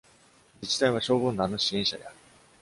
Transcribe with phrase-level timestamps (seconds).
[0.61, 2.15] 自治体は消防団の支援者である。